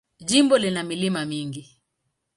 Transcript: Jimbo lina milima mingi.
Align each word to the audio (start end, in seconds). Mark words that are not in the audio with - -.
Jimbo 0.27 0.55
lina 0.57 0.81
milima 0.89 1.21
mingi. 1.31 1.63